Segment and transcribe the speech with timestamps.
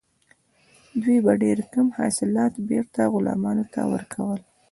[1.01, 4.39] دوی به ډیر کم حاصلات بیرته غلامانو ته ورکول.